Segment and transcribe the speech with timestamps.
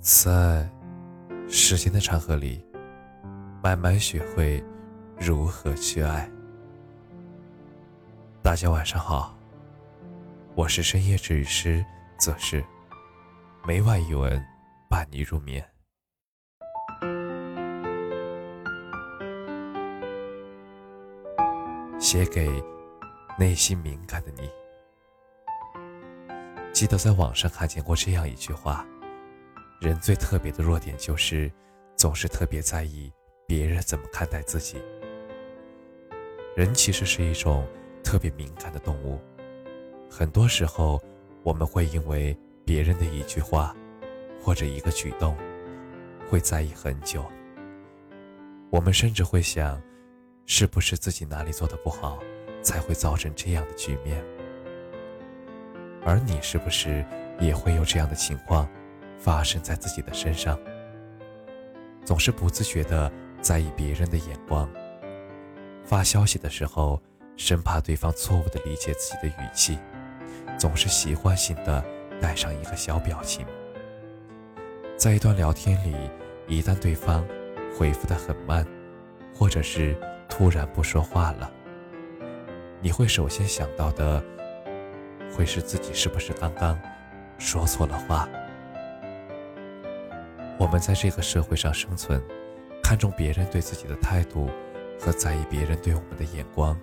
[0.00, 0.66] 在
[1.46, 2.64] 时间的长河里，
[3.62, 4.64] 慢慢学会
[5.18, 6.26] 如何去爱。
[8.42, 9.36] 大家晚上好，
[10.54, 11.84] 我是深夜治愈师
[12.18, 12.64] 则是
[13.66, 14.42] 每晚一文
[14.88, 15.62] 伴你入眠。
[21.98, 22.50] 写给
[23.38, 24.48] 内心敏感的你。
[26.72, 28.86] 记得在网上看见过这样一句话。
[29.80, 31.50] 人最特别的弱点就是，
[31.96, 33.10] 总是特别在意
[33.46, 34.76] 别人怎么看待自己。
[36.54, 37.66] 人其实是一种
[38.04, 39.18] 特别敏感的动物，
[40.10, 41.02] 很多时候
[41.42, 43.74] 我们会因为别人的一句话
[44.38, 45.34] 或者一个举动，
[46.28, 47.24] 会在意很久。
[48.68, 49.80] 我们甚至会想，
[50.44, 52.18] 是不是自己哪里做的不好，
[52.60, 54.22] 才会造成这样的局面？
[56.04, 57.02] 而你是不是
[57.40, 58.68] 也会有这样的情况？
[59.20, 60.58] 发生在自己的身上，
[62.04, 64.68] 总是不自觉的在意别人的眼光。
[65.84, 67.00] 发消息的时候，
[67.36, 69.78] 生怕对方错误的理解自己的语气，
[70.58, 71.84] 总是习惯性的
[72.20, 73.46] 带上一个小表情。
[74.96, 75.94] 在一段聊天里，
[76.46, 77.24] 一旦对方
[77.78, 78.66] 回复的很慢，
[79.34, 79.96] 或者是
[80.28, 81.50] 突然不说话了，
[82.80, 84.22] 你会首先想到的，
[85.34, 86.78] 会是自己是不是刚刚
[87.38, 88.28] 说错了话。
[90.60, 92.22] 我们在这个社会上生存，
[92.82, 94.50] 看重别人对自己的态度，
[95.00, 96.78] 和在意别人对我们的眼光，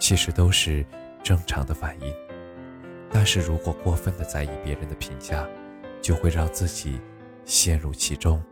[0.00, 0.82] 其实都是
[1.22, 2.14] 正常的反应。
[3.10, 5.46] 但是如果过分的在意别人的评价，
[6.00, 6.98] 就会让自己
[7.44, 8.42] 陷入其中，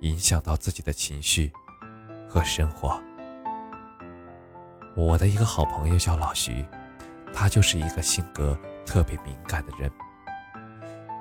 [0.00, 1.52] 影响到自己的情绪
[2.26, 2.98] 和生活。
[4.96, 6.64] 我的一个好朋友叫老徐，
[7.30, 9.92] 他就是一个性格特别敏感的人，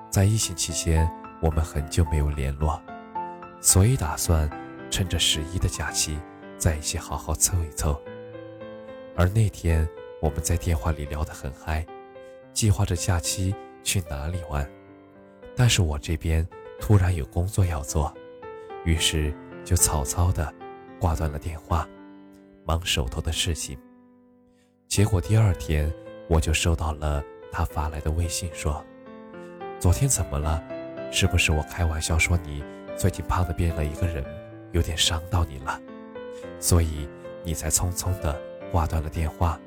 [0.10, 1.06] 在疫情期间。
[1.46, 2.82] 我们很久没有联络，
[3.62, 4.50] 所以打算
[4.90, 6.18] 趁着十一的假期
[6.58, 8.02] 在一起好好凑一凑。
[9.16, 9.88] 而那天
[10.20, 11.86] 我们在电话里聊得很嗨，
[12.52, 13.54] 计划着假期
[13.84, 14.68] 去哪里玩。
[15.56, 16.46] 但是我这边
[16.80, 18.12] 突然有工作要做，
[18.84, 19.32] 于是
[19.64, 20.52] 就草草的
[21.00, 21.88] 挂断了电话，
[22.64, 23.78] 忙手头的事情。
[24.88, 25.94] 结果第二天
[26.28, 28.84] 我就收到了他发来的微信，说
[29.80, 30.60] ：“昨天怎么了？”
[31.12, 32.64] 是不是我开玩笑说你
[32.98, 34.24] 最近胖的变了一个人，
[34.72, 35.80] 有点伤到你了，
[36.60, 37.08] 所以
[37.44, 38.40] 你才匆匆的
[38.72, 39.60] 挂断了电话？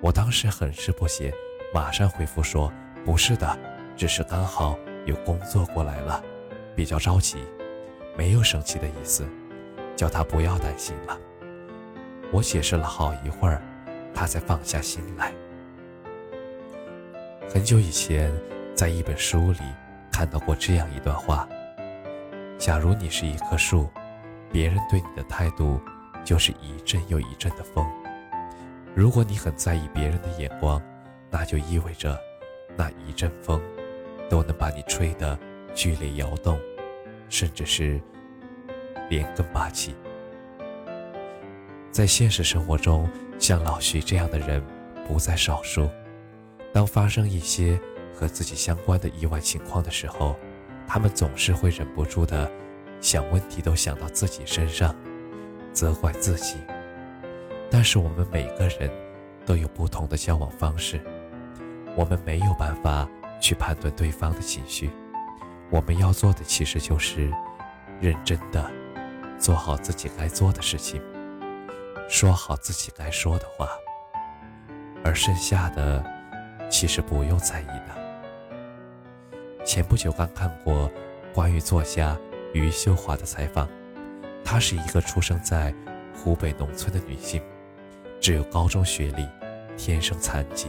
[0.00, 1.32] 我当时很是不解，
[1.72, 2.72] 马上回复说
[3.04, 3.58] 不是的，
[3.96, 6.22] 只是刚好有工作过来了，
[6.74, 7.36] 比较着急，
[8.16, 9.28] 没有生气的意思，
[9.94, 11.18] 叫他不要担心了。
[12.32, 13.60] 我解释了好一会儿，
[14.14, 15.32] 他才放下心来。
[17.52, 18.32] 很久以前，
[18.74, 19.60] 在一本书里。
[20.12, 21.48] 看到过这样一段话：
[22.58, 23.88] 假如你是一棵树，
[24.52, 25.80] 别人对你的态度
[26.22, 27.84] 就是一阵又一阵的风。
[28.94, 30.80] 如果你很在意别人的眼光，
[31.30, 32.16] 那就意味着
[32.76, 33.60] 那一阵风
[34.28, 35.36] 都能把你吹得
[35.74, 36.60] 剧烈摇动，
[37.28, 38.00] 甚至是
[39.08, 39.96] 连根拔起。
[41.90, 43.08] 在现实生活中，
[43.38, 44.62] 像老徐这样的人
[45.08, 45.90] 不在少数。
[46.72, 47.80] 当发生一些……
[48.14, 50.36] 和自己相关的意外情况的时候，
[50.86, 52.50] 他们总是会忍不住的
[53.00, 54.94] 想问题都想到自己身上，
[55.72, 56.56] 责怪自己。
[57.70, 58.90] 但是我们每个人
[59.46, 61.00] 都有不同的交往方式，
[61.96, 63.08] 我们没有办法
[63.40, 64.90] 去判断对方的情绪。
[65.70, 67.32] 我们要做的其实就是
[67.98, 68.70] 认真的
[69.38, 71.00] 做好自己该做的事情，
[72.10, 73.68] 说好自己该说的话，
[75.02, 76.04] 而剩下的
[76.70, 78.01] 其实不用在意的。
[79.64, 80.90] 前不久刚看过
[81.32, 82.18] 关于作家
[82.52, 83.68] 余秀华的采访，
[84.44, 85.72] 她是一个出生在
[86.14, 87.40] 湖北农村的女性，
[88.20, 89.26] 只有高中学历，
[89.76, 90.68] 天生残疾，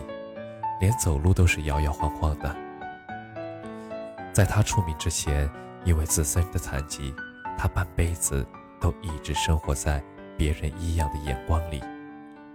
[0.80, 2.56] 连走路都是摇摇晃晃的。
[4.32, 5.50] 在她出名之前，
[5.84, 7.14] 因为自身的残疾，
[7.58, 8.46] 她半辈子
[8.80, 10.02] 都一直生活在
[10.38, 11.80] 别人异样的眼光里；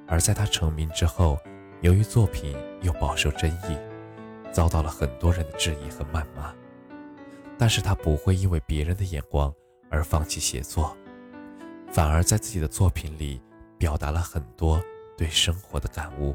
[0.07, 1.37] 而在她成名之后，
[1.81, 3.77] 由于作品又饱受争议。
[4.59, 6.53] 遭到了很多人的质疑和谩骂，
[7.57, 9.55] 但是他不会因为别人的眼光
[9.89, 10.97] 而放弃写作，
[11.93, 13.41] 反而在自己的作品里
[13.79, 14.83] 表达了很多
[15.17, 16.35] 对生活的感悟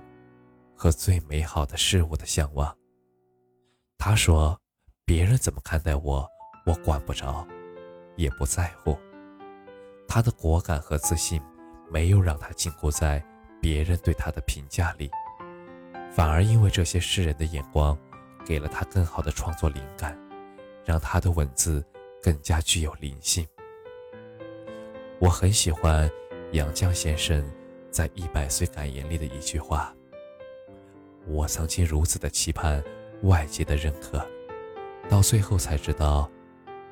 [0.74, 2.74] 和最美好的事物的向往。
[3.98, 4.58] 他说
[5.04, 6.26] ：“别人怎么看待我，
[6.66, 7.46] 我管不着，
[8.16, 8.98] 也不在乎。”
[10.08, 11.42] 他的果敢和自信
[11.92, 13.22] 没有让他禁锢在
[13.60, 15.12] 别人对他的评价里。
[16.10, 17.98] 反而因为这些世人的眼光，
[18.46, 20.18] 给了他更好的创作灵感，
[20.86, 21.84] 让他的文字
[22.22, 23.48] 更加具有灵性。
[25.20, 26.10] 我很喜欢
[26.52, 27.44] 杨绛先生
[27.90, 29.96] 在《一百岁感言》里的一句话
[31.26, 32.84] ：“我曾经如此的期盼
[33.22, 34.26] 外界的认可，
[35.10, 36.30] 到最后才知道，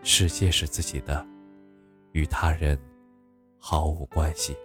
[0.04, 1.26] 世界是自己的，
[2.14, 2.80] 与他人
[3.60, 4.56] 毫无关系。”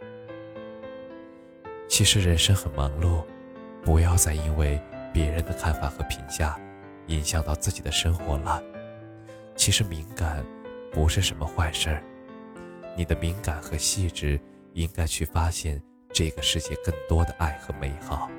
[1.88, 3.24] 其实人生很忙碌，
[3.82, 4.80] 不要再因为
[5.12, 6.58] 别人的看法和评价，
[7.06, 8.62] 影响到自己的生活了。
[9.54, 10.44] 其实敏感
[10.92, 12.02] 不是什么坏事儿，
[12.96, 14.40] 你的敏感和细致
[14.74, 15.82] 应该去发现
[16.12, 18.30] 这个世界更多的爱和美好，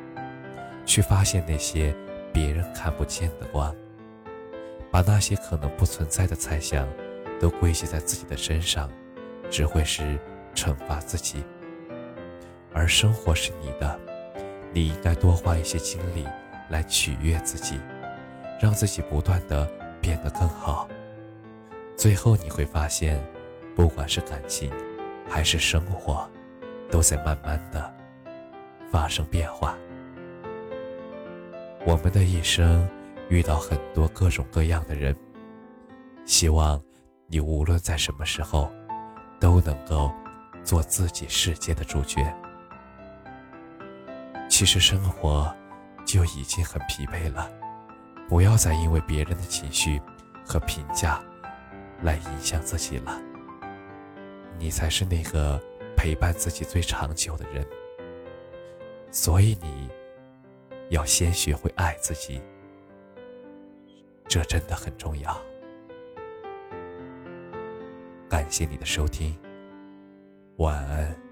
[0.86, 1.96] 去发现那些
[2.34, 3.75] 别人看不见的光，
[4.92, 6.88] 把那些可能不存在的猜想
[7.40, 8.90] 都归结在自己的身上，
[9.50, 10.20] 只会是
[10.54, 11.44] 惩罚自己。
[12.74, 14.00] 而生活是你的，
[14.72, 16.28] 你应该多花一些精力
[16.70, 17.80] 来取悦自己，
[18.59, 19.69] 让自己不断的
[20.01, 20.88] 变得更好。
[21.95, 23.24] 最后你会发现，
[23.75, 24.71] 不管是感情，
[25.27, 26.30] 还是生活，
[26.92, 27.94] 都在慢慢的
[28.92, 29.75] 发生变化。
[31.86, 32.88] 我们的一生
[33.30, 35.15] 遇到很多各种各样的人，
[36.25, 36.81] 希望
[37.27, 38.71] 你无论在什么时候，
[39.39, 40.12] 都能够
[40.63, 42.33] 做自己世界的主角。
[44.50, 45.53] 其实生活
[46.06, 47.50] 就已经很疲惫了，
[48.27, 50.01] 不要再因为别人的情绪
[50.45, 51.24] 和评价
[52.03, 53.21] 来影响自己了。
[54.59, 55.62] 你才是那个
[55.95, 57.65] 陪伴自己最长久的人，
[59.12, 59.89] 所以你
[60.89, 62.41] 要先学会爱自己，
[64.27, 65.39] 这真的很重要。
[68.27, 69.38] 感谢你的收听，
[70.57, 71.26] 晚安。